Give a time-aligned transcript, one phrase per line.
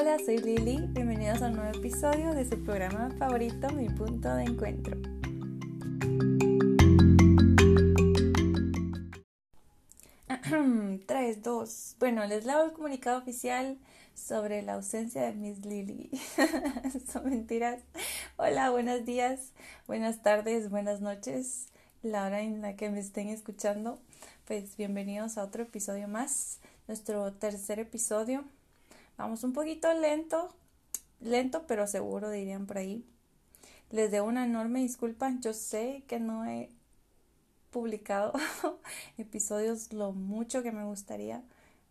[0.00, 0.86] Hola, soy Lili.
[0.86, 4.96] Bienvenidos a un nuevo episodio de su programa favorito, Mi Punto de Encuentro.
[11.06, 11.96] Tres, dos.
[11.98, 13.76] Bueno, les leo el comunicado oficial
[14.14, 16.10] sobre la ausencia de Miss Lily.
[17.12, 17.82] Son mentiras.
[18.38, 19.52] Hola, buenos días,
[19.86, 21.66] buenas tardes, buenas noches.
[22.02, 24.00] La hora en la que me estén escuchando,
[24.46, 26.58] pues bienvenidos a otro episodio más,
[26.88, 28.46] nuestro tercer episodio
[29.20, 30.48] Vamos un poquito lento,
[31.20, 33.04] lento pero seguro dirían por ahí.
[33.90, 35.30] Les debo una enorme disculpa.
[35.40, 36.70] Yo sé que no he
[37.70, 38.32] publicado
[39.18, 41.42] episodios lo mucho que me gustaría,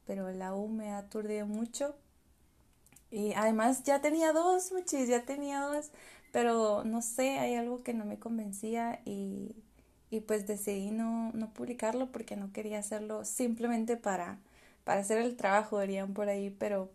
[0.08, 1.96] pero la U me ha aturdido mucho.
[3.12, 5.92] Y además ya tenía dos, muchis, ya tenía dos,
[6.32, 9.56] pero no sé, hay algo que no me convencía y,
[10.10, 14.40] y pues decidí no, no publicarlo porque no quería hacerlo simplemente para,
[14.84, 16.90] para hacer el trabajo, dirían por ahí, pero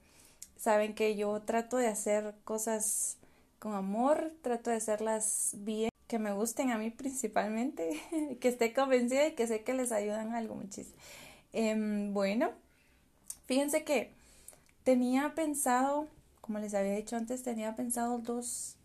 [0.65, 3.19] saben que yo trato de hacer cosas
[3.59, 8.01] con amor, trato de hacerlas bien, que me gusten a mí principalmente,
[8.41, 10.97] que esté convencida y que sé que les ayudan algo muchísimo.
[11.53, 12.51] Em, bueno,
[13.45, 14.11] fíjense que
[14.85, 16.09] tenía pensado,
[16.41, 18.77] como les había dicho antes, tenía pensado dos,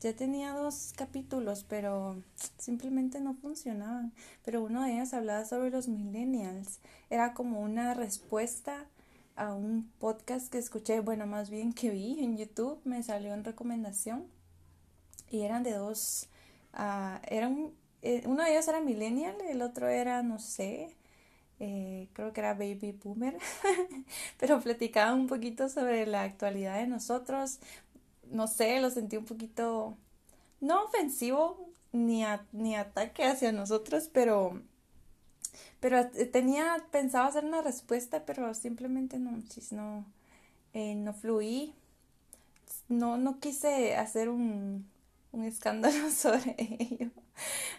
[0.00, 2.20] ya tenía dos capítulos, pero
[2.58, 4.12] simplemente no funcionaban.
[4.44, 6.80] Pero uno de ellos hablaba sobre los millennials.
[7.08, 8.86] Era como una respuesta
[9.36, 13.44] a un podcast que escuché, bueno, más bien que vi en YouTube, me salió en
[13.44, 14.26] recomendación
[15.30, 16.28] y eran de dos,
[16.74, 17.72] uh, eran,
[18.02, 20.96] eh, uno de ellos era millennial, el otro era, no sé,
[21.60, 23.38] eh, creo que era baby boomer,
[24.38, 27.60] pero platicaba un poquito sobre la actualidad de nosotros,
[28.30, 29.96] no sé, lo sentí un poquito,
[30.60, 34.60] no ofensivo ni, ni ataque hacia nosotros, pero
[35.80, 39.42] pero eh, tenía pensado hacer una respuesta, pero simplemente no,
[39.72, 40.04] no,
[40.74, 41.74] eh, no fluí.
[42.88, 44.86] No, no quise hacer un,
[45.32, 47.10] un escándalo sobre ello.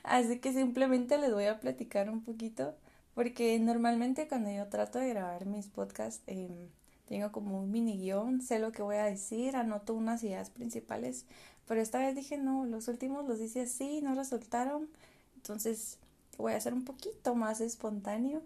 [0.03, 2.75] Así que simplemente les voy a platicar un poquito.
[3.15, 6.69] Porque normalmente cuando yo trato de grabar mis podcasts, em,
[7.07, 11.25] tengo como un mini guion, sé lo que voy a decir, anoto unas ideas principales.
[11.67, 14.89] Pero esta vez dije, no, los últimos los hice así, no resultaron.
[15.35, 15.97] Entonces
[16.37, 18.41] voy a hacer un poquito más espontáneo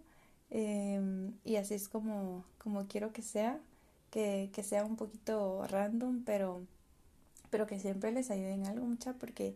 [0.49, 3.59] em, y así es como, como quiero que sea,
[4.11, 6.61] que, que, sea un poquito random, pero,
[7.49, 9.55] pero que siempre les ayude en algo mucha, porque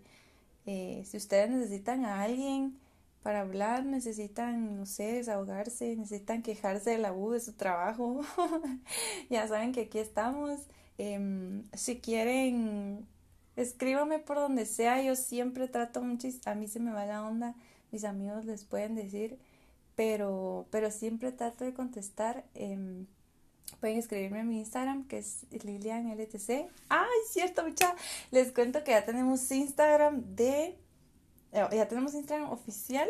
[0.66, 2.78] eh, si ustedes necesitan a alguien
[3.24, 8.22] para hablar, necesitan, no sé, desahogarse, necesitan quejarse de la U de su trabajo,
[9.30, 10.60] ya saben que aquí estamos.
[10.98, 13.08] Em, si quieren,
[13.56, 17.56] escríbame por donde sea, yo siempre trato mucho, a mí se me va la onda
[17.92, 19.40] mis amigos les pueden decir,
[19.96, 22.46] pero, pero siempre trato de contestar.
[22.54, 23.06] Em,
[23.80, 26.70] pueden escribirme en mi Instagram, que es LilianLTC.
[26.90, 27.96] ¡Ay, cierto, mucha!
[28.32, 30.78] Les cuento que ya tenemos Instagram de...
[31.52, 33.10] Eh, ya tenemos Instagram oficial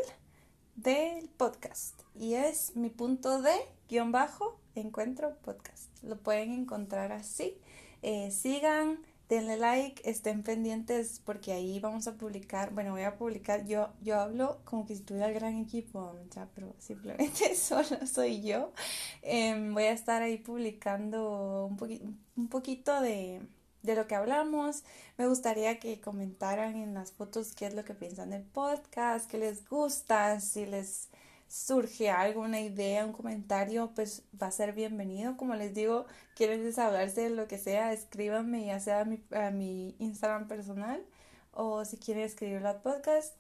[0.76, 2.02] del podcast.
[2.16, 3.54] Y es mi punto de
[3.90, 5.90] guion bajo encuentro podcast.
[6.04, 7.58] Lo pueden encontrar así.
[8.02, 13.66] Eh, sigan, denle like, estén pendientes porque ahí vamos a publicar, bueno, voy a publicar,
[13.66, 18.42] yo, yo hablo como que si tuviera el gran equipo, ya, pero simplemente solo soy
[18.42, 18.74] yo.
[19.22, 23.42] Em, voy a estar ahí publicando un, un poquito de
[23.84, 24.84] lo que hablamos.
[25.18, 29.38] Me gustaría que comentaran en las fotos qué es lo que piensan del podcast, qué
[29.38, 31.10] les gusta, si les
[31.50, 35.36] surge alguna idea, un comentario, pues va a ser bienvenido.
[35.36, 36.06] Como les digo,
[36.36, 41.04] quieren desahogarse de lo que sea, escríbanme ya sea a mi, a mi Instagram personal
[41.52, 43.36] o si quieren escribir al podcast.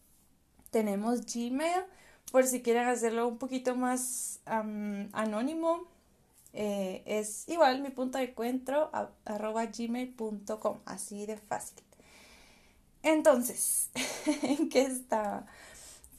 [0.71, 1.85] Tenemos Gmail
[2.31, 5.87] por si quieren hacerlo un poquito más anónimo.
[6.53, 8.91] Eh, es igual mi punto de encuentro
[9.25, 11.83] arroba gmail.com, así de fácil.
[13.03, 13.89] Entonces,
[14.43, 15.45] ¿en qué está?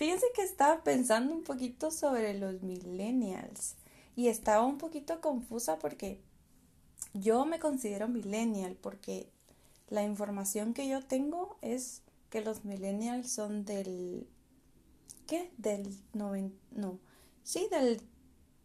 [0.00, 3.77] Fíjense que estaba pensando un poquito sobre los millennials
[4.16, 6.22] y estaba un poquito confusa porque
[7.13, 9.28] yo me considero millennial porque
[9.91, 14.27] la información que yo tengo es que los millennials son del
[15.27, 15.53] ¿qué?
[15.59, 16.98] Del 90 no,
[17.42, 18.01] sí, del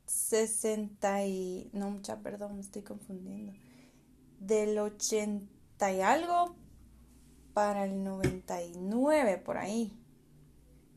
[0.05, 3.51] 60 y no mucha, perdón, me estoy confundiendo.
[4.39, 6.55] Del 80 y algo
[7.53, 9.91] para el 99 por ahí.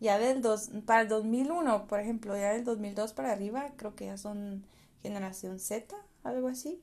[0.00, 4.06] Ya del dos, para el 2001, por ejemplo, ya del 2002 para arriba, creo que
[4.06, 4.64] ya son
[5.02, 6.80] generación Z, algo así.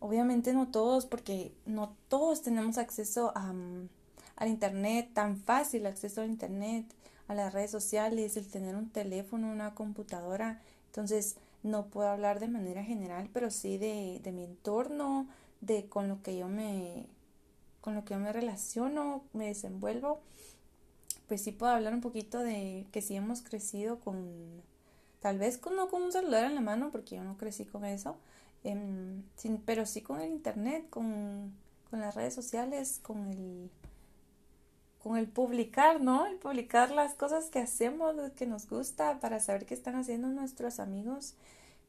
[0.00, 3.88] Obviamente no todos, porque no todos tenemos acceso a, mm,
[4.36, 6.86] al Internet, tan fácil acceso al Internet,
[7.26, 10.60] a las redes sociales, el tener un teléfono, una computadora.
[10.86, 15.26] Entonces, no puedo hablar de manera general, pero sí de, de mi entorno,
[15.60, 17.06] de con lo que yo me
[17.80, 20.20] con lo que yo me relaciono, me desenvuelvo,
[21.28, 24.62] pues sí puedo hablar un poquito de que sí hemos crecido con,
[25.20, 27.84] tal vez con, no con un celular en la mano, porque yo no crecí con
[27.84, 28.16] eso,
[28.64, 29.22] em,
[29.64, 31.52] pero sí con el internet, con,
[31.90, 33.70] con las redes sociales, con el
[34.98, 36.26] con el publicar, ¿no?
[36.26, 40.28] El publicar las cosas que hacemos, lo que nos gusta, para saber qué están haciendo
[40.28, 41.34] nuestros amigos.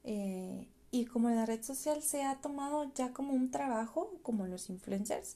[0.03, 4.69] Eh, y como la red social se ha tomado ya como un trabajo, como los
[4.69, 5.35] influencers,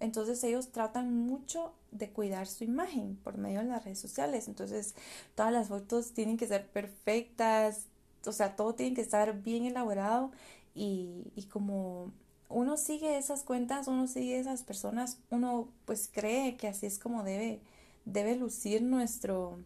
[0.00, 4.48] entonces ellos tratan mucho de cuidar su imagen por medio de las redes sociales.
[4.48, 4.94] Entonces
[5.34, 7.86] todas las fotos tienen que ser perfectas,
[8.26, 10.30] o sea, todo tiene que estar bien elaborado
[10.74, 12.12] y, y como
[12.48, 17.24] uno sigue esas cuentas, uno sigue esas personas, uno pues cree que así es como
[17.24, 17.60] debe,
[18.04, 19.58] debe lucir nuestro,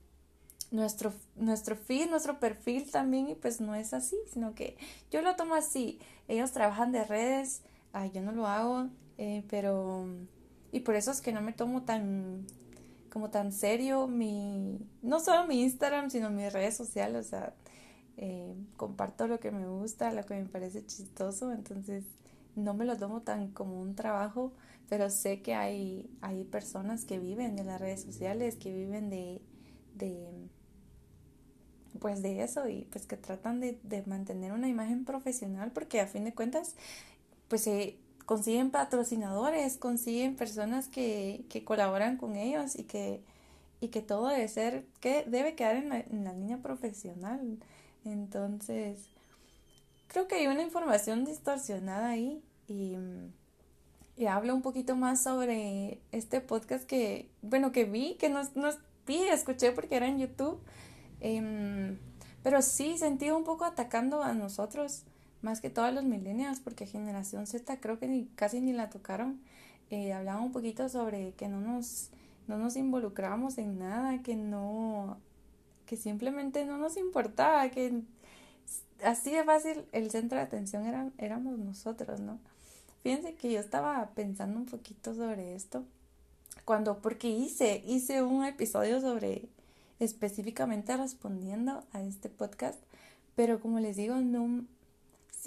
[0.70, 4.76] nuestro, nuestro feed, nuestro perfil también, y pues no es así, sino que
[5.10, 5.98] yo lo tomo así.
[6.28, 7.62] Ellos trabajan de redes,
[8.12, 10.06] yo no lo hago, eh, pero,
[10.72, 12.46] y por eso es que no me tomo tan,
[13.10, 17.54] como tan serio mi, no solo mi Instagram, sino mis redes sociales, o sea,
[18.16, 22.04] eh, comparto lo que me gusta, lo que me parece chistoso, entonces
[22.56, 24.52] no me lo tomo tan como un trabajo,
[24.88, 29.40] pero sé que hay, hay personas que viven de las redes sociales, que viven de,
[29.94, 30.28] de
[32.00, 36.06] pues de eso y pues que tratan de, de mantener una imagen profesional porque a
[36.06, 36.74] fin de cuentas
[37.48, 37.98] pues se
[38.28, 43.22] consiguen patrocinadores, consiguen personas que, que colaboran con ellos y que,
[43.80, 47.56] y que todo debe ser, que debe quedar en la, en la línea profesional.
[48.04, 48.98] Entonces,
[50.08, 52.98] creo que hay una información distorsionada ahí y,
[54.18, 58.68] y hablo un poquito más sobre este podcast que, bueno, que vi, que no, no
[59.06, 60.60] vi, escuché porque era en YouTube,
[61.20, 61.96] em,
[62.42, 65.04] pero sí sentí un poco atacando a nosotros,
[65.42, 69.40] más que todos los millennials, porque generación Z creo que ni, casi ni la tocaron.
[69.90, 72.10] Eh, hablaba un poquito sobre que no nos,
[72.46, 75.18] no nos involucramos en nada, que no,
[75.86, 78.02] que simplemente no nos importaba, que
[79.02, 82.38] así de fácil el centro de atención eran, éramos nosotros, ¿no?
[83.02, 85.84] Fíjense que yo estaba pensando un poquito sobre esto
[86.68, 89.48] cuando, porque hice, hice un episodio sobre
[90.00, 92.78] específicamente respondiendo a este podcast,
[93.34, 94.66] pero como les digo, no,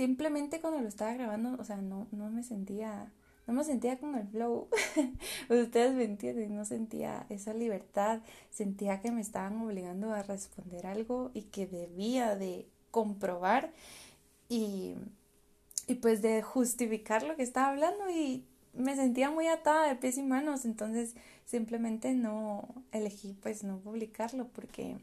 [0.01, 3.11] simplemente cuando lo estaba grabando, o sea, no, no me sentía,
[3.45, 4.67] no me sentía con el flow,
[5.49, 11.29] ustedes me entienden, no sentía esa libertad, sentía que me estaban obligando a responder algo
[11.35, 13.71] y que debía de comprobar
[14.49, 14.95] y
[15.87, 18.43] y pues de justificar lo que estaba hablando y
[18.73, 21.13] me sentía muy atada de pies y manos, entonces
[21.45, 24.97] simplemente no elegí pues no publicarlo porque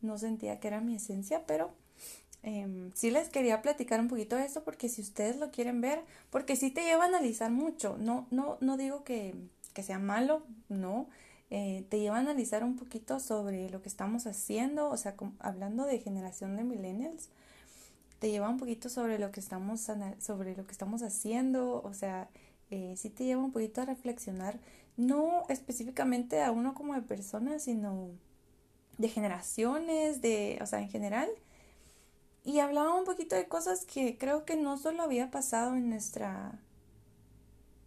[0.00, 1.70] no sentía que era mi esencia, pero
[2.42, 6.02] eh, sí les quería platicar un poquito de esto porque si ustedes lo quieren ver,
[6.30, 9.34] porque sí te lleva a analizar mucho, no, no, no digo que,
[9.74, 11.08] que sea malo, no,
[11.50, 15.84] eh, te lleva a analizar un poquito sobre lo que estamos haciendo, o sea, hablando
[15.84, 17.28] de generación de millennials,
[18.18, 19.88] te lleva un poquito sobre lo que estamos,
[20.20, 22.28] sobre lo que estamos haciendo, o sea,
[22.70, 24.58] eh, sí te lleva un poquito a reflexionar,
[24.96, 28.08] no específicamente a uno como de persona, sino
[28.98, 31.28] de generaciones, de, o sea, en general.
[32.46, 36.60] Y hablaba un poquito de cosas que creo que no solo había pasado en nuestra,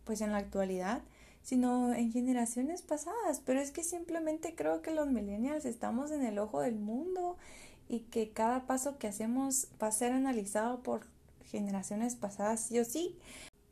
[0.04, 1.02] pues en la actualidad,
[1.42, 3.42] sino en generaciones pasadas.
[3.46, 7.38] Pero es que simplemente creo que los millennials estamos en el ojo del mundo
[7.88, 11.08] y que cada paso que hacemos va a ser analizado por
[11.46, 13.18] generaciones pasadas sí o sí.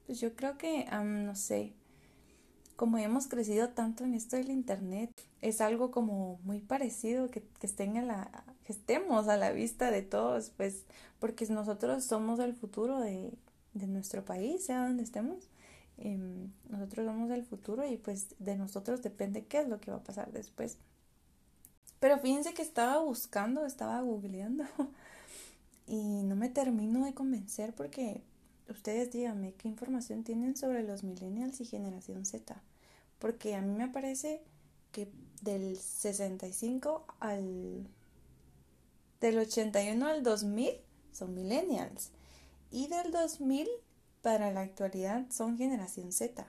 [0.05, 1.73] Pues yo creo que, no sé,
[2.77, 7.67] como hemos crecido tanto en esto del internet, es algo como muy parecido que, que,
[7.67, 8.31] estén a la,
[8.67, 10.83] estemos a la vista de todos, pues
[11.19, 13.33] porque nosotros somos el futuro de,
[13.73, 15.49] de nuestro país, sea donde estemos.
[15.97, 19.97] Em, nosotros somos el futuro y pues de nosotros depende qué es lo que va
[19.97, 20.77] a pasar después.
[21.99, 24.65] Pero fíjense que estaba buscando, estaba googleando
[25.87, 28.21] y no me termino de convencer porque
[28.69, 32.61] ustedes díganme qué información tienen sobre los millennials y generación Z.
[33.19, 34.41] Porque a mí me parece
[34.91, 35.09] que
[35.41, 37.87] del 65 al...
[39.21, 40.71] del 81 al 2000
[41.13, 42.11] son millennials.
[42.71, 43.67] Y del 2000
[44.21, 46.45] para la actualidad son generación Z.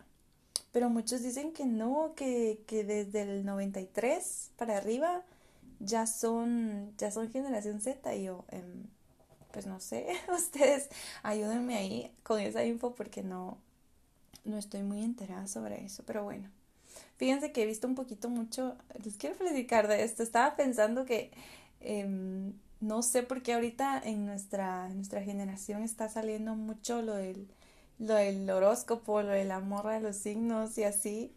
[0.72, 5.25] Pero muchos dicen que no, que, que desde el 93 para arriba
[5.80, 8.84] ya son, ya son generación Z y yo, em,
[9.52, 10.88] pues no sé, ustedes
[11.22, 13.58] ayúdenme ahí con esa info porque no,
[14.44, 16.50] no estoy muy enterada sobre eso, pero bueno.
[17.16, 21.32] Fíjense que he visto un poquito mucho, les quiero platicar de esto, estaba pensando que
[21.80, 27.49] em, no sé por qué ahorita en nuestra, nuestra generación está saliendo mucho lo del
[27.99, 31.32] lo del horóscopo, lo del amor de los signos y así.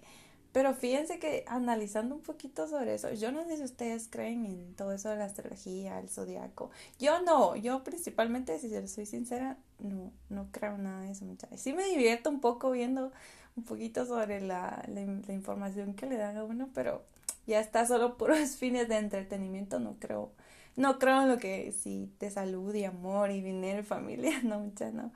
[0.52, 4.76] Pero fíjense que analizando un poquito sobre eso, yo no sé si ustedes creen en
[4.76, 6.72] todo eso de la astrología, el zodiaco.
[7.00, 11.60] Yo no, yo principalmente, si soy sincera, no, no creo nada de eso, muchachos.
[11.62, 13.14] Sí me divierto un poco viendo
[13.56, 17.04] un poquito sobre la, la, información que le dan a uno, pero
[17.52, 20.32] ya está solo puros fines de entretenimiento, no creo,
[20.76, 24.60] no creo en lo que sí de salud y amor y dinero y familia, no,
[24.60, 25.14] muchachos, no.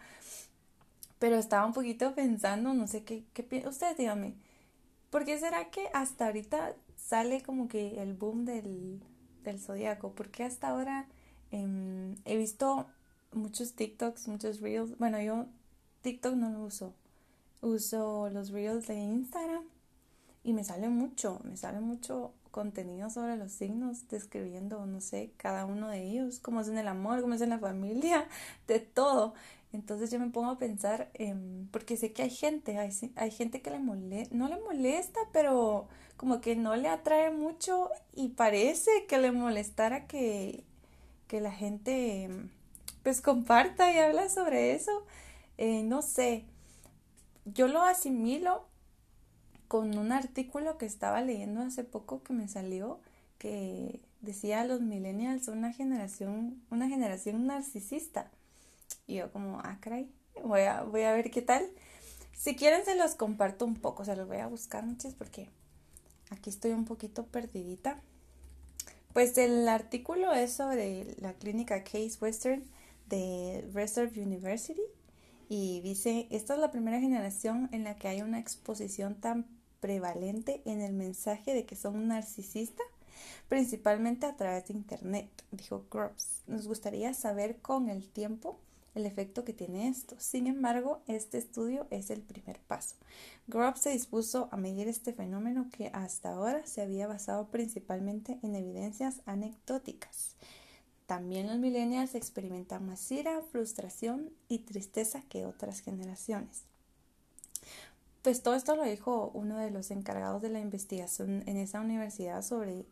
[1.19, 4.35] Pero estaba un poquito pensando, no sé qué, qué ustedes díganme
[5.09, 9.01] ¿Por qué será que hasta ahorita sale como que el boom del,
[9.45, 10.11] del zodiaco?
[10.11, 11.07] Porque hasta ahora
[11.51, 12.87] em, he visto
[13.31, 14.97] muchos TikToks, muchos Reels.
[14.97, 15.45] Bueno, yo
[16.01, 16.93] TikTok no lo uso.
[17.61, 19.63] Uso los Reels de Instagram
[20.45, 25.65] y me sale mucho, me sale mucho contenido sobre los signos, describiendo, no sé, cada
[25.65, 28.27] uno de ellos, cómo es en el amor, cómo es en la familia,
[28.67, 29.33] de todo.
[29.73, 31.09] Entonces yo me pongo a pensar,
[31.71, 35.87] porque sé que hay gente, hay, hay gente que le molesta, no le molesta, pero
[36.15, 40.63] como que no le atrae mucho y parece que le molestara que,
[41.27, 42.29] que la gente
[43.01, 44.91] pues comparta y habla sobre eso.
[45.57, 46.45] Eh, no sé,
[47.45, 48.67] yo lo asimilo
[49.67, 52.99] con un artículo que estaba leyendo hace poco que me salió
[53.37, 58.31] que decía los millennials una generación, una generación narcisista.
[59.07, 60.09] Y yo como, ah, caray,
[60.43, 61.65] voy a, voy a ver qué tal.
[62.33, 65.49] Si quieren se los comparto un poco, se los voy a buscar muchas porque
[66.29, 68.01] aquí estoy un poquito perdidita.
[69.13, 72.63] Pues el artículo es sobre la clínica Case Western
[73.07, 74.81] de Reserve University
[75.49, 79.45] y dice, esta es la primera generación en la que hay una exposición tan
[79.79, 82.85] prevalente en el mensaje de que son narcisistas
[83.47, 86.43] principalmente a través de Internet, dijo Grubbs.
[86.47, 88.59] Nos gustaría saber con el tiempo
[88.95, 90.15] el efecto que tiene esto.
[90.19, 92.95] Sin embargo, este estudio es el primer paso.
[93.47, 98.55] Grubbs se dispuso a medir este fenómeno que hasta ahora se había basado principalmente en
[98.55, 100.35] evidencias anecdóticas.
[101.05, 106.63] También los millennials experimentan más ira, frustración y tristeza que otras generaciones.
[108.23, 112.41] Pues todo esto lo dijo uno de los encargados de la investigación en esa universidad
[112.41, 112.85] sobre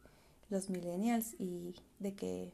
[0.50, 2.54] los millennials y de que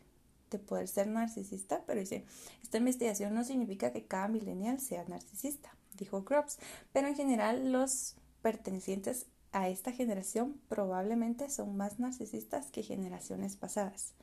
[0.50, 2.24] de poder ser narcisista, pero dice,
[2.64, 6.58] esta investigación no significa que cada millennial sea narcisista, dijo Grubbs,
[6.94, 14.14] pero en general los pertenecientes a esta generación probablemente son más narcisistas que generaciones pasadas.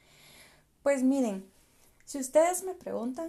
[0.86, 1.44] Pues miren,
[2.04, 3.28] si ustedes me preguntan,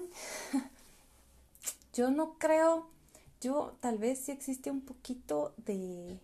[1.95, 2.87] yo no creo,
[3.41, 6.19] yo tal vez sí existe un poquito de,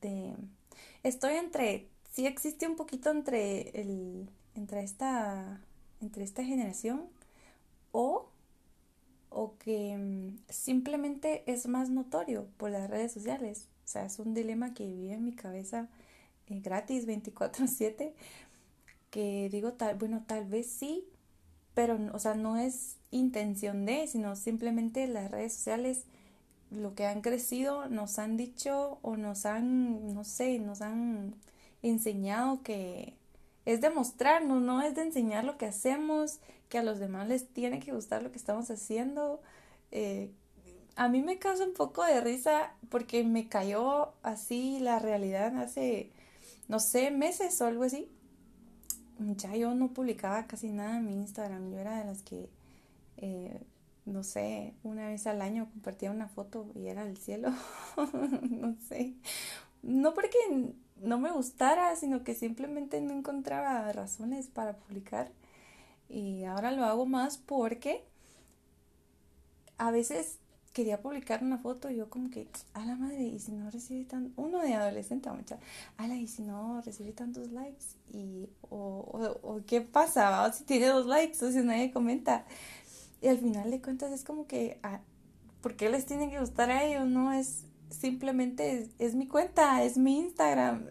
[0.00, 0.34] de
[1.04, 5.60] estoy entre sí existe un poquito entre el entre esta
[6.00, 7.08] entre esta generación
[7.92, 8.28] o
[9.30, 13.68] o que mm, simplemente es más notorio por las redes sociales.
[13.84, 15.88] O sea, es un dilema que vive en mi cabeza
[16.48, 18.14] eh, gratis 24/7
[19.12, 21.04] que digo tal, bueno, tal vez sí,
[21.74, 26.04] pero o sea, no es intención de, sino simplemente las redes sociales
[26.70, 31.34] lo que han crecido nos han dicho o nos han, no sé, nos han
[31.82, 33.14] enseñado que
[33.66, 36.38] es demostrarnos, no es de enseñar lo que hacemos,
[36.70, 39.42] que a los demás les tiene que gustar lo que estamos haciendo.
[39.90, 40.30] Eh,
[40.96, 46.10] a mí me causa un poco de risa porque me cayó así la realidad hace,
[46.68, 48.08] no sé, meses o algo así.
[49.36, 52.48] Ya yo no publicaba casi nada en mi Instagram, yo era de las que,
[53.18, 53.60] eh,
[54.06, 57.50] no sé, una vez al año compartía una foto y era el cielo,
[58.50, 59.14] no sé.
[59.82, 60.38] No porque
[61.02, 65.32] no me gustara, sino que simplemente no encontraba razones para publicar.
[66.08, 68.04] Y ahora lo hago más porque
[69.78, 70.38] a veces
[70.72, 74.04] quería publicar una foto y yo como que, a la madre, y si no recibe
[74.04, 75.58] tan, uno de adolescente, mucha,
[75.96, 80.64] a la, y si no recibe tantos likes, y, o, o, qué pasa, o si
[80.64, 82.44] tiene dos likes, o si nadie comenta.
[83.20, 85.00] Y al final de cuentas es como que, ah,
[85.60, 87.06] ¿por qué les tiene que gustar a ellos?
[87.06, 90.86] No es, simplemente es, mi cuenta, es mi Instagram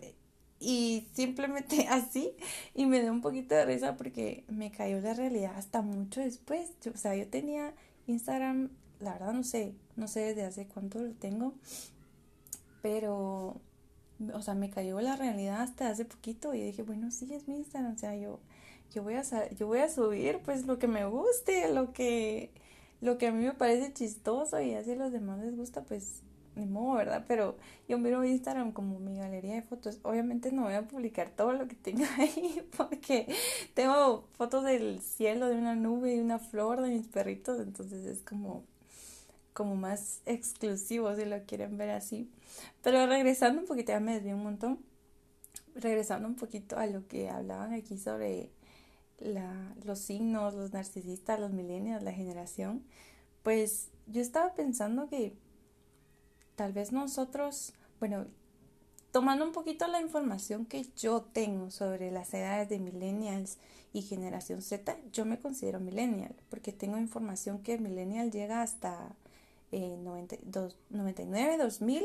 [0.60, 2.32] y simplemente así
[2.76, 6.72] y me dio un poquito de risa porque me cayó la realidad hasta mucho después.
[6.94, 7.74] o sea, yo tenía
[8.08, 8.70] Instagram,
[9.01, 11.53] la verdad no sé, no sé desde hace cuánto lo tengo,
[12.81, 13.60] pero
[14.34, 17.58] o sea, me cayó la realidad hasta hace poquito y dije, bueno, sí es mi
[17.58, 18.39] Instagram, o sea, yo
[18.91, 22.51] yo voy a yo voy a subir pues lo que me guste, lo que
[23.01, 26.22] lo que a mí me parece chistoso y así a los demás les gusta, pues
[26.55, 27.25] ni modo, ¿verdad?
[27.27, 30.00] Pero yo miro Instagram como mi galería de fotos.
[30.03, 33.27] Obviamente no voy a publicar todo lo que tenga ahí porque
[33.74, 37.60] tengo fotos del cielo, de una nube, de una flor, de mis perritos.
[37.60, 38.63] Entonces es como,
[39.53, 42.29] como más exclusivo si lo quieren ver así.
[42.81, 44.79] Pero regresando un poquito, ya me desvié un montón.
[45.75, 48.51] Regresando un poquito a lo que hablaban aquí sobre
[49.20, 52.84] la, los signos, los narcisistas, los milenios, la generación,
[53.43, 55.34] pues yo estaba pensando que
[56.55, 58.25] tal vez nosotros, bueno,
[59.12, 63.58] tomando un poquito la información que yo tengo sobre las edades de millennials
[63.93, 69.15] y generación Z, yo me considero millennial, porque tengo información que millennial llega hasta
[69.72, 72.04] eh, 99, 2000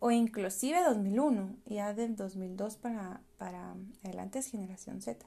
[0.00, 5.24] o inclusive 2001, y ya del 2002 para, para adelante es generación Z.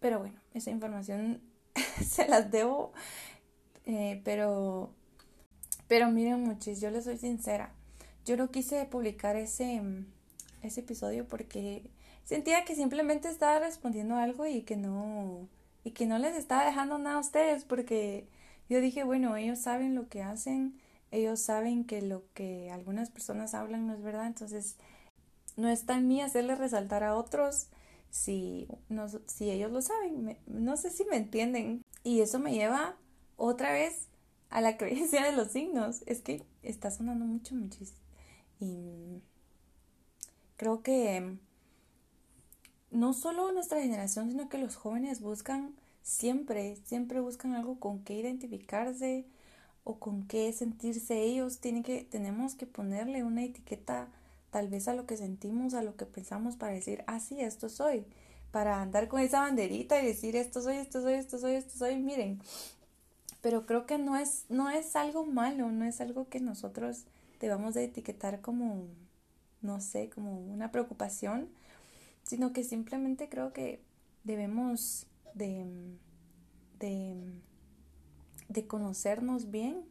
[0.00, 1.40] Pero bueno, esa información
[2.04, 2.92] se las debo,
[3.86, 4.90] eh, pero,
[5.86, 7.72] pero miren muchis, yo les soy sincera,
[8.24, 9.80] yo no quise publicar ese,
[10.62, 11.90] ese episodio porque
[12.24, 15.48] sentía que simplemente estaba respondiendo algo y que no,
[15.84, 18.26] y que no les estaba dejando nada a ustedes porque
[18.68, 23.54] yo dije, bueno, ellos saben lo que hacen, ellos saben que lo que algunas personas
[23.54, 24.76] hablan no es verdad, entonces
[25.56, 27.66] no está en mí hacerle resaltar a otros
[28.10, 30.38] si, no, si ellos lo saben.
[30.46, 31.82] no sé si me entienden.
[32.04, 32.96] Y eso me lleva
[33.36, 34.08] otra vez
[34.50, 36.02] a la creencia de los signos.
[36.06, 37.98] Es que está sonando mucho, muchísimo.
[38.60, 39.20] Y
[40.56, 41.36] creo que
[42.90, 48.14] no solo nuestra generación, sino que los jóvenes buscan siempre, siempre buscan algo con qué
[48.14, 49.24] identificarse
[49.84, 51.58] o con qué sentirse ellos.
[51.58, 54.08] Tienen que, tenemos que ponerle una etiqueta
[54.50, 57.68] tal vez a lo que sentimos, a lo que pensamos para decir, ah, sí, esto
[57.68, 58.04] soy,
[58.50, 61.96] para andar con esa banderita y decir, esto soy, esto soy, esto soy, esto soy,
[61.96, 62.40] miren.
[63.40, 67.04] Pero creo que no es, no es algo malo, no es algo que nosotros
[67.40, 68.86] debamos de etiquetar como,
[69.62, 71.48] no sé, como una preocupación,
[72.22, 73.80] sino que simplemente creo que
[74.22, 75.66] debemos de,
[76.78, 77.16] de,
[78.48, 79.84] de conocernos bien,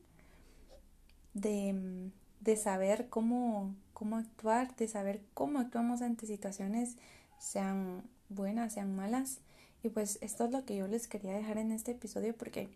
[1.34, 6.98] de, de saber cómo, cómo actuar, de saber cómo actuamos ante situaciones,
[7.40, 9.40] sean buenas, sean malas.
[9.84, 12.70] Y pues esto es lo que yo les quería dejar en este episodio porque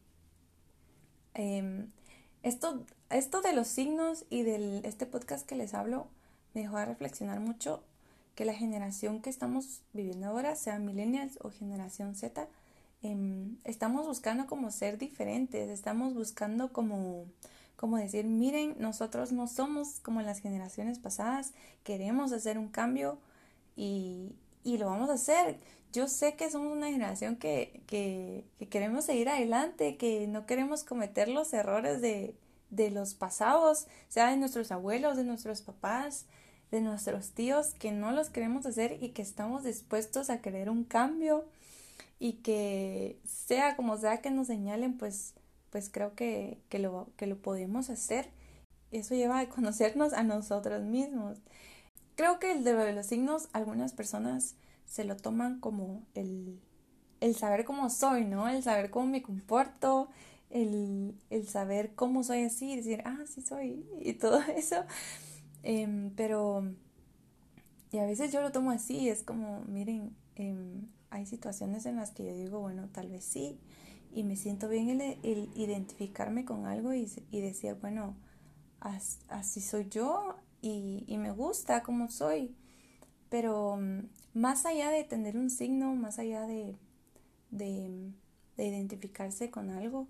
[1.34, 1.92] em,
[2.44, 6.08] esto, esto de los signos y de este podcast que les hablo
[6.54, 7.84] me dejó a reflexionar mucho
[8.36, 12.48] que la generación que estamos viviendo ahora, sea millennials o generación Z,
[13.12, 17.26] em, estamos buscando como ser diferentes, estamos buscando como
[17.76, 23.18] como decir, miren, nosotros no somos como en las generaciones pasadas, queremos hacer un cambio
[23.76, 24.32] y,
[24.64, 25.58] y lo vamos a hacer.
[25.92, 30.84] Yo sé que somos una generación que, que, que, queremos seguir adelante, que no queremos
[30.84, 32.36] cometer los errores de,
[32.70, 36.26] de los pasados, sea de nuestros abuelos, de nuestros papás,
[36.72, 40.84] de nuestros tíos, que no los queremos hacer y que estamos dispuestos a querer un
[40.84, 41.46] cambio
[42.20, 45.36] y que sea como sea que nos señalen, pues
[45.76, 48.30] pues creo que, que, lo, que lo podemos hacer.
[48.94, 51.40] Eso lleva a conocernos a nosotros mismos.
[52.16, 56.62] Creo que el de los signos, algunas personas se lo toman como el,
[57.20, 58.48] el saber cómo soy, ¿no?
[58.48, 60.08] El saber cómo me comporto,
[60.50, 64.86] el, el saber cómo soy así, decir, ah, sí soy, y todo eso.
[65.62, 66.64] Em, pero,
[67.92, 72.12] y a veces yo lo tomo así, es como, miren, em, hay situaciones en las
[72.12, 73.58] que yo digo, bueno, tal vez sí,
[74.14, 78.16] y me siento bien el, identificarme con algo y, decir, bueno,
[78.82, 82.54] así soy yo y, me gusta como soy.
[83.30, 86.76] Pero mm, más allá de tener un signo, más allá de,
[87.52, 88.12] de,
[88.58, 90.08] identificarse con algo,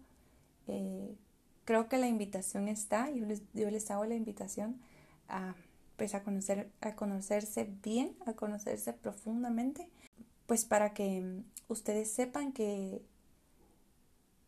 [0.67, 1.15] eh,
[1.65, 4.79] creo que la invitación está, yo les, yo les hago la invitación
[5.29, 5.55] a,
[5.97, 9.87] pues a, conocer, a conocerse bien, a conocerse profundamente,
[10.47, 13.01] pues para que mm, ustedes sepan que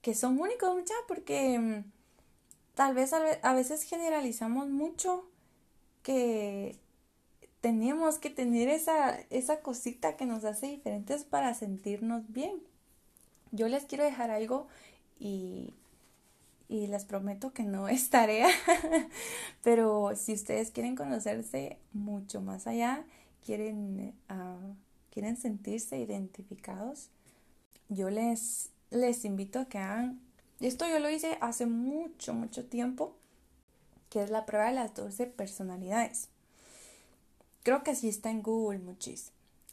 [0.02, 1.84] que son únicos, mucha, porque mm,
[2.76, 5.26] tal vez a veces generalizamos mucho
[6.02, 6.78] que
[7.60, 12.62] tenemos que tener esa, esa cosita que nos hace diferentes para sentirnos bien.
[13.52, 14.68] Yo les quiero dejar algo
[15.20, 15.74] y,
[16.70, 18.48] y les prometo que no es tarea,
[19.64, 23.04] pero si ustedes quieren conocerse mucho más allá,
[23.46, 24.56] quieren, ah,
[25.18, 27.10] quieren sentirse identificados,
[27.90, 30.22] yo les les invito a que hagan,
[30.60, 33.16] esto yo lo hice hace mucho, mucho tiempo,
[34.12, 36.30] que es la prueba de las 12 personalidades.
[37.64, 39.32] Creo que así está en Google muchis,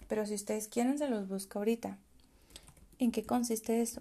[0.08, 1.98] pero si ustedes quieren se los busco ahorita.
[2.98, 4.00] ¿En qué consiste eso?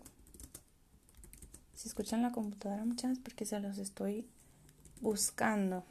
[1.75, 4.25] Si escuchan la computadora muchas porque se los estoy
[5.01, 5.84] buscando.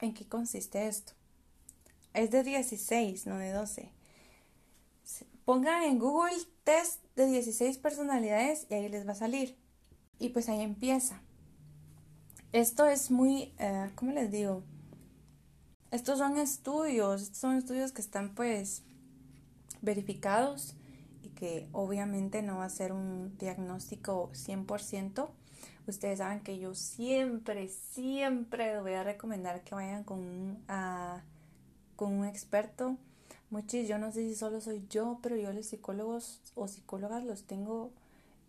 [0.00, 1.12] ¿En qué consiste esto?
[2.14, 3.97] Es de 16, no de 12.
[5.48, 9.56] Pongan en Google test de 16 personalidades y ahí les va a salir.
[10.18, 11.22] Y pues ahí empieza.
[12.52, 14.62] Esto es muy, eh, ¿cómo les digo?
[15.90, 18.82] Estos son estudios, estos son estudios que están pues
[19.80, 20.74] verificados
[21.22, 25.30] y que obviamente no va a ser un diagnóstico 100%.
[25.86, 30.64] Ustedes saben que yo siempre, siempre voy a recomendar que vayan con un,
[31.96, 32.98] con un experto.
[33.50, 37.44] Muchos, yo no sé si solo soy yo, pero yo los psicólogos o psicólogas los
[37.44, 37.92] tengo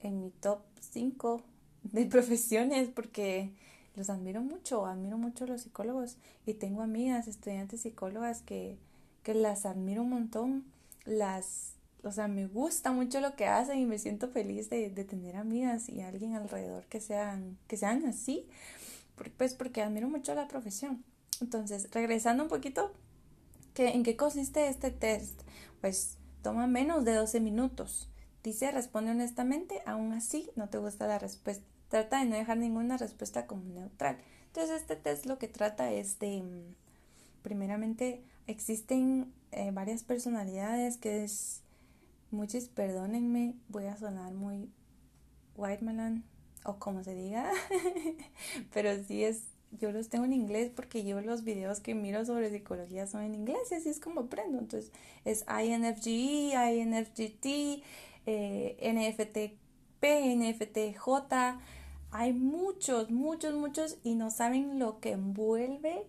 [0.01, 1.41] en mi top 5
[1.83, 3.51] de profesiones porque
[3.95, 8.77] los admiro mucho, admiro mucho a los psicólogos y tengo amigas, estudiantes psicólogas que,
[9.23, 10.65] que las admiro un montón,
[11.05, 15.03] las, o sea, me gusta mucho lo que hacen y me siento feliz de, de
[15.05, 18.47] tener amigas y alguien alrededor que sean, que sean así,
[19.37, 21.03] pues porque admiro mucho la profesión.
[21.41, 22.91] Entonces, regresando un poquito,
[23.79, 25.39] ¿qué, ¿en qué consiste este test?
[25.79, 28.09] Pues toma menos de 12 minutos.
[28.43, 31.63] Dice, responde honestamente, aún así no te gusta la respuesta.
[31.87, 34.17] Trata de no dejar ninguna respuesta como neutral.
[34.47, 36.75] Entonces, este test lo que trata es de, mm,
[37.41, 41.61] primeramente, existen eh, varias personalidades que es,
[42.31, 44.69] muchos, perdónenme, voy a sonar muy
[45.55, 46.25] white man
[46.65, 47.49] o como se diga,
[48.73, 52.49] pero sí es, yo los tengo en inglés porque yo los videos que miro sobre
[52.49, 54.59] psicología son en inglés y así es como aprendo.
[54.59, 54.91] Entonces
[55.25, 57.83] es INFGE, INFGT,
[58.25, 60.03] eh, NFTP,
[60.35, 61.59] NFTJ,
[62.11, 66.07] hay muchos, muchos, muchos y no saben lo que envuelve,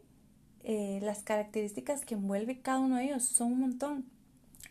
[0.62, 4.04] eh, las características que envuelve cada uno de ellos, son un montón.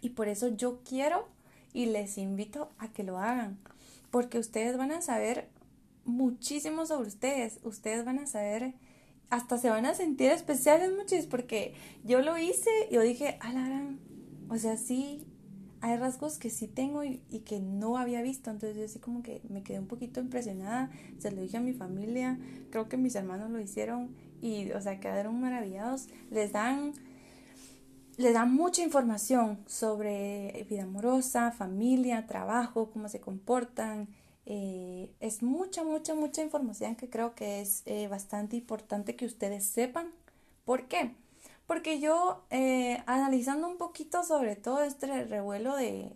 [0.02, 1.28] Y por eso yo quiero
[1.74, 3.60] y les invito a que lo hagan,
[4.10, 5.48] porque ustedes van a saber
[6.06, 8.74] muchísimo sobre ustedes, ustedes van a saber,
[9.30, 13.96] hasta se van a sentir especiales muchos, porque yo lo hice y yo dije, la
[14.50, 15.28] o sea, sí,
[15.82, 19.42] hay rasgos que sí tengo y, que no había visto, entonces yo así como que
[19.48, 22.38] me quedé un poquito impresionada, se lo dije a mi familia,
[22.70, 24.10] creo que mis hermanos lo hicieron
[24.42, 26.94] y, o sea, quedaron maravillados, les dan,
[28.18, 34.10] les dan mucha información sobre vida amorosa, familia, trabajo, cómo se comportan,
[34.52, 39.64] eh, es mucha, mucha, mucha información que creo que es eh, bastante importante que ustedes
[39.64, 40.12] sepan.
[40.66, 41.14] ¿Por qué?
[41.68, 46.16] Porque yo, eh, analizando un poquito sobre todo este revuelo de,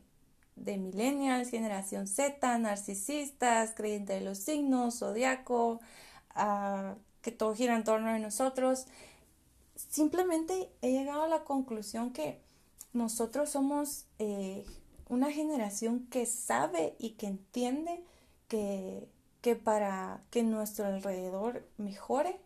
[0.56, 5.80] de millennials, generación Z, narcisistas, creyentes de los signos, zodiaco,
[6.36, 8.88] uh, que todo gira en torno a nosotros,
[9.76, 12.40] simplemente he llegado a la conclusión que
[12.94, 14.06] nosotros somos
[15.08, 18.04] una generación que sabe y que entiende
[18.54, 19.10] que,
[19.42, 22.40] que para que nuestro alrededor mejore,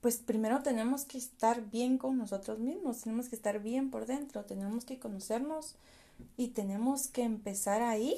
[0.00, 4.44] pues primero tenemos que estar bien con nosotros mismos, tenemos que estar bien por dentro,
[4.44, 5.76] tenemos que conocernos
[6.36, 8.16] y tenemos que empezar ahí,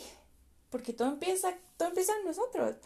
[0.71, 2.77] porque todo empieza, todo empieza en nosotros.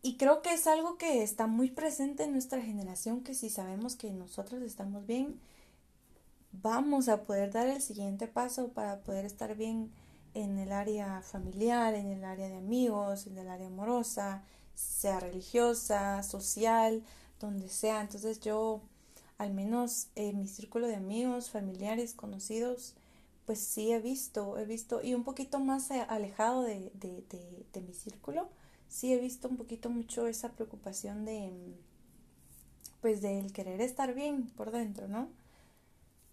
[0.00, 3.94] Y creo que es algo que está muy presente en nuestra generación, que si sabemos
[3.94, 5.38] que nosotros estamos bien,
[6.62, 9.90] vamos a poder dar el siguiente paso para poder estar bien
[10.36, 14.42] en el área familiar, en el área de amigos, en el área amorosa,
[14.74, 17.02] sea religiosa, social,
[17.40, 18.02] donde sea.
[18.02, 18.82] Entonces yo,
[19.38, 22.94] al menos en mi círculo de amigos, familiares, conocidos,
[23.46, 27.24] pues sí he visto, he visto, y un poquito más alejado de, de,
[27.72, 28.50] de, mi círculo,
[28.88, 31.50] sí he visto un poquito mucho esa preocupación de,
[33.00, 35.28] pues del querer estar bien por dentro, ¿no?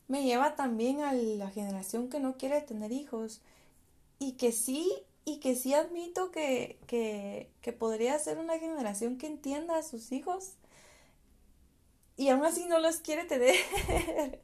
[0.09, 3.41] Me lleva también a la generación que no quiere tener hijos
[4.19, 4.91] y que sí,
[5.25, 10.11] y que sí admito que, que, que podría ser una generación que entienda a sus
[10.11, 10.53] hijos
[12.17, 13.55] y aún así no los quiere tener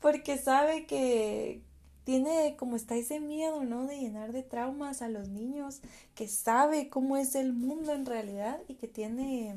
[0.00, 1.62] porque sabe que
[2.04, 3.86] tiene como está ese miedo, ¿no?
[3.86, 5.80] De llenar de traumas a los niños,
[6.14, 9.54] que sabe cómo es el mundo en realidad y que tiene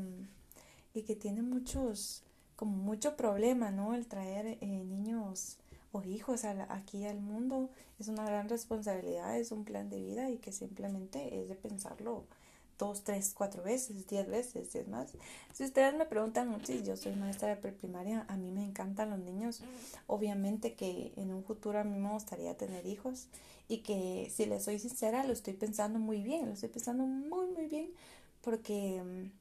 [0.94, 2.24] y que tiene muchos
[2.56, 3.94] como mucho problema, ¿no?
[3.94, 5.58] El traer eh, niños
[5.96, 10.38] o hijos aquí al mundo es una gran responsabilidad, es un plan de vida y
[10.40, 12.26] que simplemente es de pensarlo
[12.78, 15.14] dos, tres, cuatro veces, diez veces, diez más.
[15.54, 19.20] Si ustedes me preguntan, si yo soy maestra de preprimaria, a mí me encantan los
[19.20, 19.62] niños.
[20.08, 23.28] Obviamente que en un futuro a mí me gustaría tener hijos
[23.70, 27.48] y que si les soy sincera, lo estoy pensando muy bien, lo estoy pensando muy,
[27.48, 27.90] muy bien,
[28.42, 29.32] porque mm,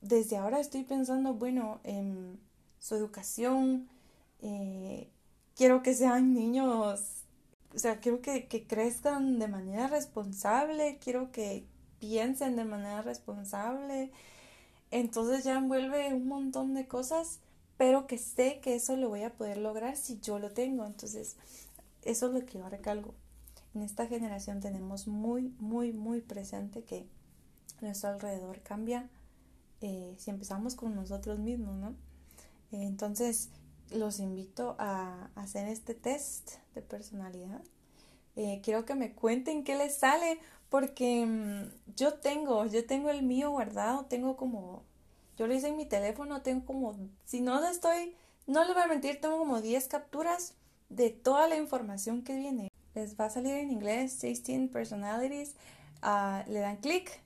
[0.00, 2.40] desde ahora estoy pensando, bueno, en
[2.80, 3.88] su educación,
[4.42, 5.08] eh,
[5.56, 7.00] quiero que sean niños,
[7.74, 11.66] o sea, quiero que, que crezcan de manera responsable, quiero que,
[11.98, 14.10] piensen de manera responsable.
[14.90, 17.40] Entonces ya envuelve un montón de cosas,
[17.76, 20.86] pero que sé que eso lo voy a poder lograr si yo lo tengo.
[20.86, 21.36] Entonces,
[22.02, 23.14] eso es lo que yo recalco.
[23.74, 27.06] En esta generación tenemos muy, muy, muy presente que
[27.80, 29.08] nuestro alrededor cambia
[29.82, 31.94] eh, si empezamos con nosotros mismos, ¿no?
[32.72, 33.50] entonces,
[33.90, 37.62] los invito a hacer este test de personalidad.
[38.36, 43.22] Eh, quiero que me cuenten qué les sale, porque mm, yo tengo, yo tengo el
[43.22, 44.82] mío guardado, tengo como,
[45.38, 48.14] yo lo hice en mi teléfono, tengo como, si no estoy,
[48.46, 50.54] no les voy a mentir, tengo como 10 capturas
[50.88, 52.70] de toda la información que viene.
[52.94, 55.54] Les va a salir en inglés 16 personalities,
[56.02, 57.20] uh, le dan clic,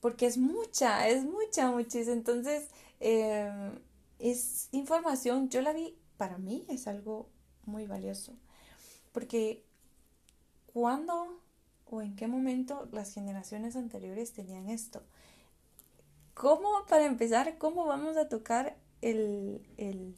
[0.00, 2.12] porque es mucha, es mucha, muchísima.
[2.12, 2.68] Entonces,
[3.00, 3.50] eh,
[4.18, 7.28] es información, yo la vi, para mí es algo
[7.64, 8.34] muy valioso,
[9.12, 9.64] porque
[10.72, 11.40] cuando
[11.86, 15.02] o en qué momento las generaciones anteriores tenían esto.
[16.34, 20.14] ¿Cómo, para empezar, cómo vamos a tocar el, el,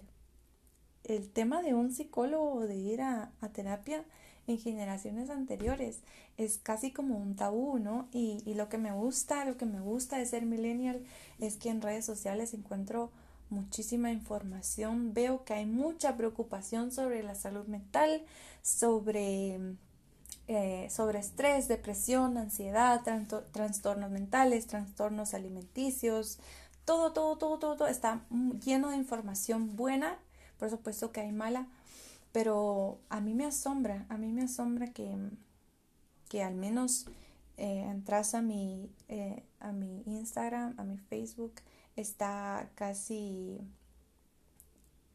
[1.05, 4.05] el tema de un psicólogo de ir a, a, terapia
[4.47, 6.01] en generaciones anteriores?
[6.37, 8.09] Es casi como un tabú, ¿no?
[8.13, 11.05] Y, y lo que me gusta, lo que me gusta de ser millennial
[11.39, 13.13] es que en redes sociales encuentro
[13.51, 18.25] muchísima información, veo que hay mucha preocupación sobre la salud mental,
[18.63, 19.77] sobre
[20.51, 23.03] eh, sobre estrés, depresión, ansiedad,
[23.53, 26.39] trastornos mentales, trastornos alimenticios,
[26.87, 28.25] todo, todo, todo, todo, está
[28.65, 30.19] lleno de información buena,
[30.59, 31.69] por supuesto que hay mala,
[32.33, 35.19] pero a mí me asombra, a mí me asombra que,
[36.31, 37.05] que al menos
[37.59, 41.57] eh, entras a mi, eh, a mi Instagram, a mi Facebook,
[42.01, 43.61] está casi,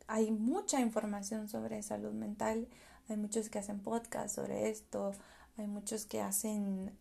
[0.07, 2.67] hay mucha información sobre salud mental,
[3.09, 5.13] hay muchos que hacen podcast sobre esto,
[5.57, 6.97] hay muchos que hacen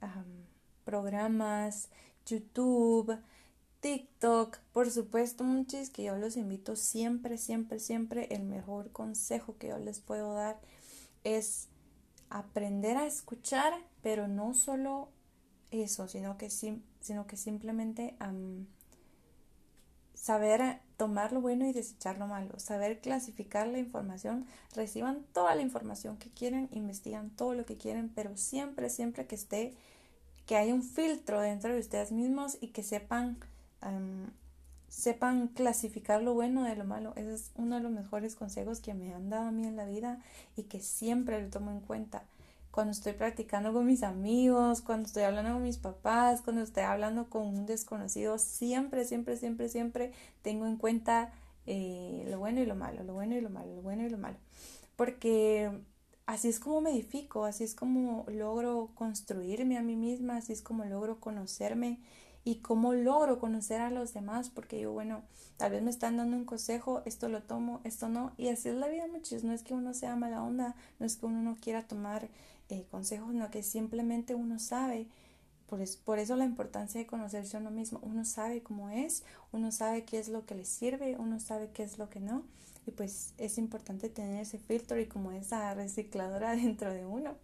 [0.85, 1.89] programas,
[2.27, 3.19] YouTube,
[3.81, 8.29] TikTok, por supuesto, muchos que yo los invito siempre, siempre, siempre.
[8.31, 10.61] El mejor consejo que yo les puedo dar
[11.25, 11.69] es
[12.31, 15.09] aprender a escuchar, pero no solo
[15.73, 18.17] eso, sino que, sino que simplemente
[20.23, 25.63] saber tomar lo bueno y desechar lo malo, saber clasificar la información, reciban toda la
[25.63, 29.75] información que quieran, investigan todo lo que quieren, pero siempre, siempre que esté,
[30.47, 33.37] que haya un filtro dentro de ustedes mismos y que sepan,
[34.89, 37.15] sepan clasificar lo bueno de lo malo.
[37.17, 39.87] Ese es uno de los mejores consejos que me han dado a mí en la
[39.87, 40.21] vida
[40.57, 42.23] y que siempre lo tomo en cuenta
[42.73, 47.29] cuando estoy practicando con mis amigos, cuando estoy hablando con mis papás, cuando estoy hablando
[47.29, 51.33] con un desconocido, siempre, siempre, siempre, siempre tengo en cuenta
[51.67, 54.17] eh, lo bueno y lo malo, lo bueno y lo malo, lo bueno y lo
[54.17, 54.39] malo.
[54.97, 55.71] Porque
[56.25, 60.63] así es como me edifico, así es como logro construirme a mí misma, así es
[60.63, 62.01] como logro conocerme
[62.45, 65.23] y cómo logro conocer a los demás, porque yo, bueno,
[65.57, 68.75] tal vez me están dando un consejo, esto lo tomo, esto no, y así es
[68.75, 71.57] la vida, muchachos, no es que uno sea mala onda, no es que uno no
[71.57, 72.29] quiera tomar
[72.73, 75.07] eh, consejos, sino que simplemente uno sabe,
[75.67, 79.71] por, por eso la importancia de conocerse a uno mismo, uno sabe cómo es, uno
[79.73, 82.45] sabe qué es lo que le sirve, uno sabe qué es lo que no,
[82.87, 87.37] y pues es importante tener ese filtro y como esa recicladora dentro de uno.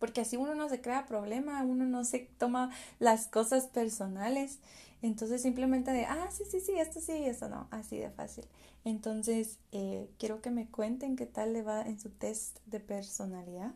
[0.00, 4.58] Porque así uno no se crea problema, uno no se toma las cosas personales.
[5.02, 8.44] Entonces simplemente de, ah, sí, sí, sí, esto sí, esto no, así de fácil.
[8.84, 13.72] Entonces eh, quiero que me cuenten qué tal le va en su test de personalidad.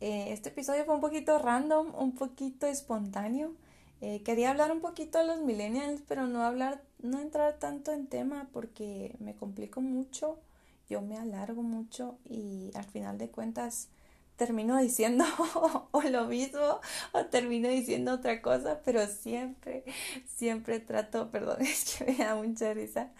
[0.00, 3.52] Eh, este episodio fue un poquito random, un poquito espontáneo.
[4.00, 8.06] Eh, quería hablar un poquito de los millennials, pero no hablar, no entrar tanto en
[8.06, 10.38] tema porque me complico mucho,
[10.88, 13.88] yo me alargo mucho y al final de cuentas
[14.36, 15.24] termino diciendo
[15.90, 16.80] o lo mismo
[17.12, 19.82] o termino diciendo otra cosa, pero siempre,
[20.26, 23.10] siempre trato, perdón, es que me da mucha risa.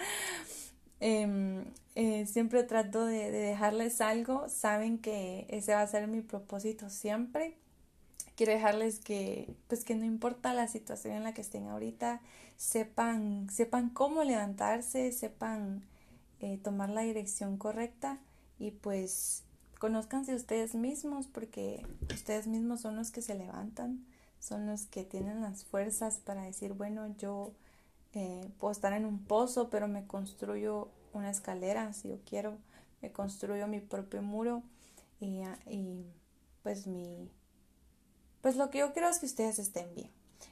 [1.00, 4.48] Em, eh, siempre trato de, dejarles algo.
[4.48, 7.56] Saben que ese va a ser mi propósito siempre.
[8.36, 12.20] Quiero dejarles que, pues que no importa la situación en la que estén ahorita,
[12.56, 15.82] sepan, sepan cómo levantarse, sepan
[16.40, 18.20] eh, tomar la dirección correcta
[18.60, 19.42] y pues
[19.80, 21.84] conózcanse ustedes mismos porque
[22.14, 24.04] ustedes mismos son los que se levantan,
[24.38, 27.52] son los que tienen las fuerzas para decir, bueno, yo
[28.14, 32.56] eh, puedo estar en un pozo, pero me construyo una escalera si yo quiero,
[33.02, 34.62] me construyo mi propio muro
[35.20, 36.04] y, ah, y
[36.62, 37.30] pues mi
[38.40, 40.10] pues lo que yo quiero es que ustedes estén bien.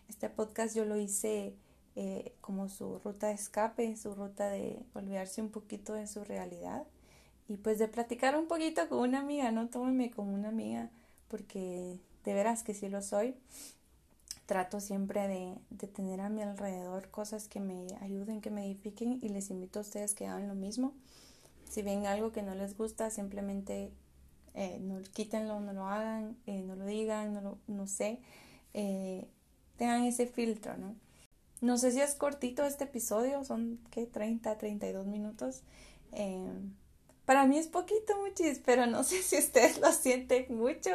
[0.09, 1.55] Este podcast yo lo hice
[1.95, 6.85] eh, como su ruta de escape, su ruta de olvidarse un poquito de su realidad
[7.49, 10.91] y pues de platicar un poquito con una amiga, no tómenme como una amiga
[11.29, 13.37] porque de veras que sí lo soy
[14.47, 19.19] trato siempre de, de, tener a mi alrededor cosas que me ayuden, que me edifiquen
[19.23, 20.95] y les invito a ustedes que hagan lo mismo.
[21.69, 23.91] Si ven algo que no les gusta, simplemente
[24.55, 28.21] eh, no quítenlo, no lo hagan, eh, no lo digan, no, no sé,
[28.73, 29.29] eh,
[29.77, 30.95] tengan ese filtro, ¿no?
[31.61, 34.07] no sé si es cortito este episodio, son ¿qué?
[34.07, 35.63] 30, 32 minutos.
[37.27, 40.91] Para mí es poquito, muchis, pero no sé si ustedes lo sienten mucho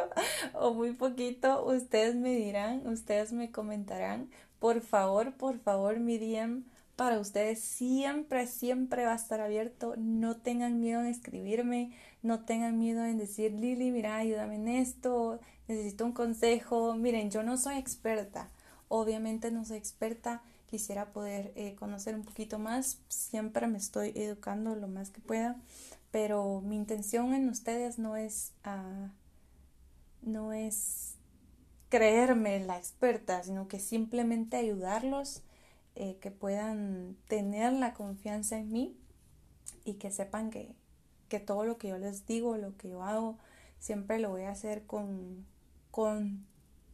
[0.54, 1.66] o muy poquito.
[1.66, 4.30] Ustedes me dirán, ustedes me comentarán.
[4.58, 6.64] Por favor, por favor, mi DM
[6.96, 9.96] para ustedes siempre, siempre va a estar abierto.
[9.98, 11.92] No tengan miedo en escribirme,
[12.22, 16.96] no tengan miedo en decir, Lili, mira, ayúdame en esto, necesito un consejo.
[16.96, 18.50] Miren, yo no soy experta,
[18.88, 20.44] obviamente no soy experta.
[20.70, 25.58] Quisiera poder eh, conocer un poquito más, siempre me estoy educando lo más que pueda
[26.12, 29.08] pero mi intención en ustedes no es, uh,
[30.22, 31.16] no es
[31.90, 35.42] creerme la experta, sino que simplemente ayudarlos,
[35.96, 38.98] eh, que puedan tener la confianza en mí
[39.84, 40.74] y que sepan que,
[41.28, 43.38] que, todo lo que yo les digo, lo que yo hago,
[43.80, 45.46] siempre lo voy a hacer con,
[45.92, 46.46] con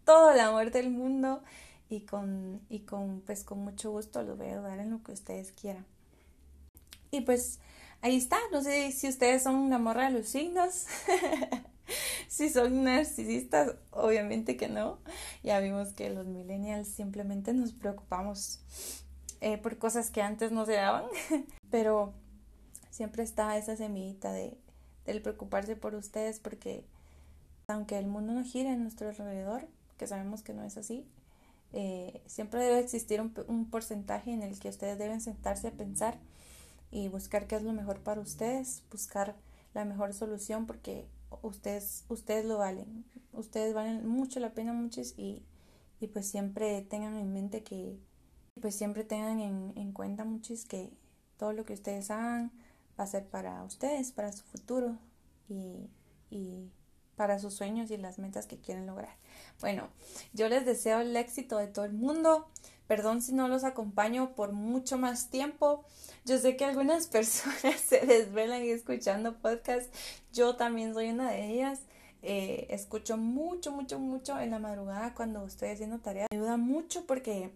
[0.06, 1.44] todo el amor del mundo
[1.90, 5.12] y con, y con, pues, con mucho gusto los voy a ayudar en lo que
[5.12, 5.86] ustedes quieran.
[7.12, 7.60] Y pues
[8.02, 8.38] ahí está.
[8.52, 10.86] No sé si ustedes son una morra de los signos.
[12.28, 15.00] si son narcisistas, obviamente que no.
[15.44, 18.60] Ya vimos que los millennials simplemente nos preocupamos
[19.42, 21.06] eh, por cosas que antes no se daban.
[21.72, 22.14] Pero
[22.90, 24.58] siempre está esa semillita de,
[25.06, 26.86] del preocuparse por ustedes porque
[27.68, 31.06] aunque el mundo no gire en nuestro alrededor, que sabemos que no es así,
[31.74, 36.18] eh, siempre debe existir un porcentaje en el que ustedes deben sentarse a pensar
[36.92, 39.36] y buscar qué es lo mejor para ustedes, buscar
[39.74, 41.08] la mejor solución porque
[41.42, 45.44] ustedes, ustedes lo valen, ustedes valen mucho la pena muchos y,
[46.00, 48.00] y pues siempre tengan en mente que,
[48.62, 50.92] pues siempre tengan en, en cuenta muchos que
[51.38, 52.52] todo lo que ustedes hagan
[53.00, 54.98] va a ser para ustedes, para su futuro
[55.48, 55.90] y,
[56.30, 56.72] y
[57.16, 59.16] para sus sueños y las metas que quieren lograr.
[59.60, 59.90] Bueno,
[60.34, 62.48] yo les deseo el éxito de todo el mundo.
[62.88, 65.84] Perdón si no los acompaño por mucho más tiempo.
[66.26, 69.94] Yo sé que algunas personas se desvelan escuchando podcast.
[70.34, 71.82] Yo también soy una de ellas.
[72.24, 76.28] Eh, escucho mucho, mucho, mucho en la madrugada cuando estoy haciendo tarea.
[76.32, 77.52] Me ayuda mucho porque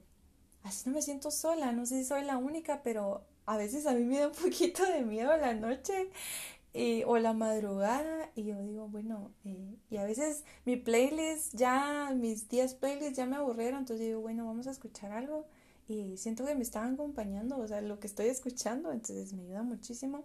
[0.64, 1.72] así no me siento sola.
[1.72, 4.86] No sé si soy la única, pero a veces a mí me da un poquito
[4.86, 6.10] de miedo la noche
[7.06, 12.48] o la madrugada y yo digo, bueno, eh, y a veces mi playlist ya, mis
[12.48, 15.46] 10 playlists ya me aburrieron, entonces digo, bueno, vamos a escuchar algo
[15.92, 19.64] y siento que me están acompañando, o sea, lo que estoy escuchando, entonces me ayuda
[19.64, 20.24] muchísimo.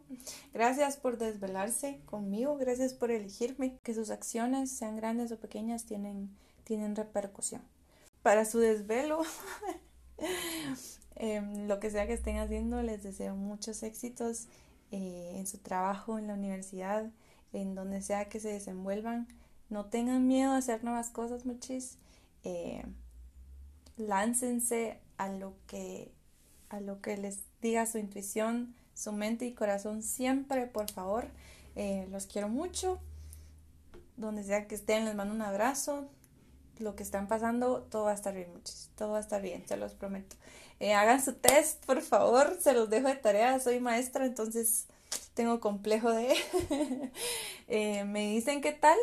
[0.55, 6.31] Gracias por desvelarse conmigo, gracias por elegirme, que sus acciones, sean grandes o pequeñas, tienen,
[6.63, 7.63] tienen repercusión.
[8.23, 9.23] Para su desvelo,
[11.17, 14.47] em, lo que sea que estén haciendo, les deseo muchos éxitos
[14.91, 17.11] eh, en su trabajo, en la universidad,
[17.53, 19.29] en donde sea que se desenvuelvan.
[19.69, 21.99] No tengan miedo a hacer nuevas cosas, muchis.
[22.45, 22.85] Eh,
[23.97, 26.13] láncense a lo que
[26.69, 31.27] a lo que les diga su intuición, su mente y corazón siempre, por favor.
[31.77, 32.99] Eh, los quiero mucho.
[34.17, 36.09] Donde sea que estén, les mando un abrazo.
[36.79, 38.91] Lo que están pasando, todo va a estar bien, muchis.
[38.97, 40.37] Todo va a estar bien, se los prometo.
[40.79, 44.87] Eh, hagan su test, por favor, se los dejo de tarea, soy maestra, entonces
[45.35, 46.37] tengo complejo de...
[47.69, 48.99] eh, me dicen qué tal,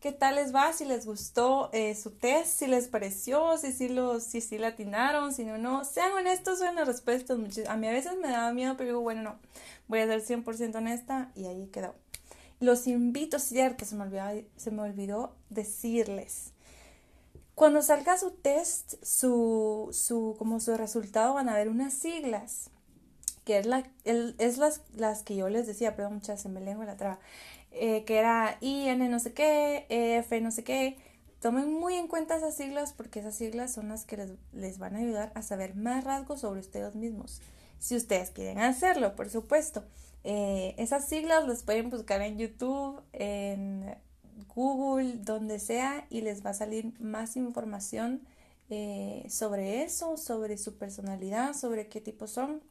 [0.00, 3.88] qué tal les va, si les gustó eh, su test, si les pareció, si sí
[3.88, 5.84] si, si, si latinaron, si no, no.
[5.84, 7.38] Sean honestos en las respuestas.
[7.68, 9.38] A mí a veces me daba miedo, pero digo, bueno, no,
[9.88, 11.94] voy a ser 100% honesta y ahí quedó.
[12.60, 14.24] Los invito, cierto, se me olvidó,
[14.56, 16.52] se me olvidó decirles
[17.60, 22.70] cuando salga su test, su, su, como su resultado van a ver unas siglas,
[23.44, 26.62] que es, la, el, es las, las que yo les decía, perdón, muchas se me
[26.62, 27.18] lengua la traba,
[27.70, 30.96] eh, que era IN no sé qué, EF no sé qué.
[31.40, 34.96] Tomen muy en cuenta esas siglas porque esas siglas son las que les, les van
[34.96, 37.42] a ayudar a saber más rasgos sobre ustedes mismos.
[37.78, 39.84] Si ustedes quieren hacerlo, por supuesto.
[40.24, 43.98] Eh, esas siglas las pueden buscar en YouTube, en
[44.48, 48.22] Google, donde sea, y les va a salir más información
[48.70, 52.62] eh, sobre eso, sobre su personalidad, sobre qué tipo son.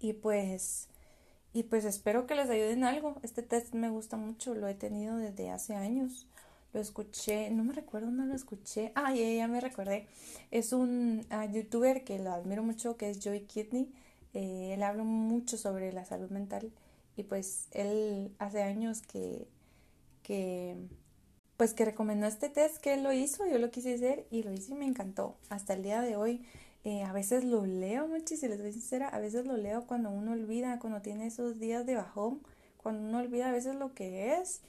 [0.00, 0.88] Y pues,
[1.52, 3.16] y pues espero que les ayuden algo.
[3.22, 6.26] Este test me gusta mucho, lo he tenido desde hace años.
[6.72, 8.92] Lo escuché, no me recuerdo dónde lo escuché.
[8.94, 10.06] Ah, ya, ya me recordé.
[10.50, 13.92] Es un ah, youtuber que lo admiro mucho, que es Joey Kidney.
[14.34, 16.70] Eh, él habla mucho sobre la salud mental
[17.16, 19.48] y pues él hace años que
[20.26, 20.76] que
[21.56, 24.52] pues que recomendó este test que él lo hizo, yo lo quise hacer y lo
[24.52, 25.38] hice y me encantó.
[25.48, 26.44] Hasta el día de hoy
[26.84, 30.10] eh, a veces lo leo mucho si les soy sincera, a veces lo leo cuando
[30.10, 32.42] uno olvida, cuando tiene esos días de bajón,
[32.76, 34.62] cuando uno olvida a veces lo que es,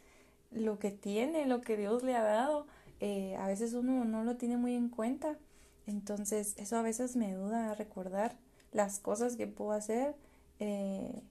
[0.52, 2.68] lo que tiene, lo que Dios le ha dado,
[3.00, 5.38] eh, a veces uno no lo tiene muy en cuenta.
[5.88, 8.38] Entonces eso a veces me ayuda a recordar
[8.72, 10.16] las cosas que puedo hacer
[10.60, 11.24] eh,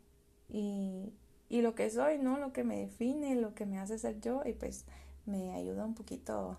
[0.49, 1.13] y,
[1.49, 2.39] y lo que soy, ¿no?
[2.39, 4.85] Lo que me define, lo que me hace ser yo y pues
[5.27, 6.59] me ayuda un poquito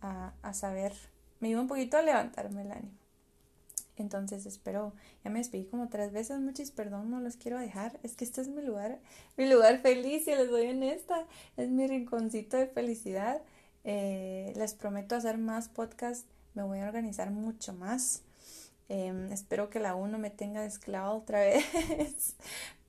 [0.00, 0.92] a, a saber,
[1.40, 3.06] me ayuda un poquito a levantarme el ánimo.
[3.96, 4.92] Entonces espero,
[5.24, 7.98] ya me despedí como tres veces, muchis perdón, no los quiero dejar.
[8.02, 8.98] Es que este es mi lugar,
[9.36, 11.26] mi lugar feliz, y les doy honesta,
[11.56, 13.40] es mi rinconcito de felicidad.
[13.84, 18.22] Eh, les prometo hacer más podcasts, me voy a organizar mucho más.
[18.88, 22.36] Em, espero que la uno me tenga esclavo otra vez,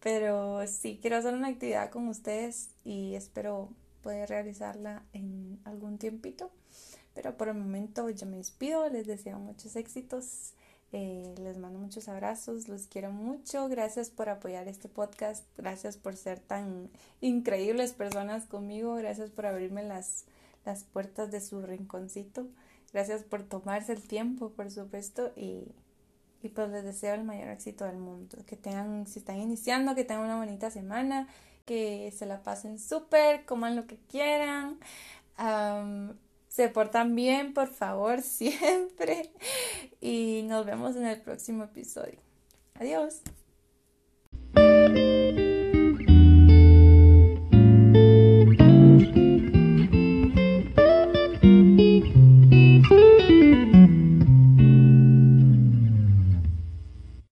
[0.01, 3.69] pero sí quiero hacer una actividad con ustedes y espero
[4.01, 6.51] poder realizarla en algún tiempito.
[7.13, 10.53] Pero por el momento yo me despido, les deseo muchos éxitos
[10.93, 13.67] eh, les mando muchos abrazos, los quiero mucho.
[13.67, 15.45] Gracias por apoyar este podcast.
[15.57, 16.89] Gracias por ser tan
[17.19, 18.95] increíbles personas conmigo.
[18.95, 20.25] Gracias por abrirme las,
[20.65, 22.47] las puertas de su rinconcito.
[22.93, 25.33] Gracias por tomarse el tiempo, por supuesto.
[25.35, 25.65] Y,
[26.41, 28.37] y pues les deseo el mayor éxito del mundo.
[28.45, 31.27] Que tengan, si están iniciando, que tengan una bonita semana.
[31.65, 34.79] Que se la pasen súper, coman lo que quieran
[36.57, 39.29] se portan bien, por favor, siempre.
[40.01, 42.19] Y nos vemos en el próximo episodio.
[42.73, 43.21] Adiós.